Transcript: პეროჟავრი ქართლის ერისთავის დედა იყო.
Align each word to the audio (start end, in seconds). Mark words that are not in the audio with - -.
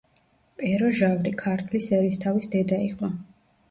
პეროჟავრი 0.61 1.35
ქართლის 1.43 1.93
ერისთავის 2.01 2.53
დედა 2.59 2.85
იყო. 2.91 3.17